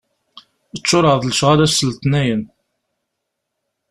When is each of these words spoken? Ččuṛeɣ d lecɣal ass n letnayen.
Ččuṛeɣ 0.81 1.15
d 1.17 1.23
lecɣal 1.29 1.59
ass 1.65 1.77
n 1.83 1.87
letnayen. 1.89 2.43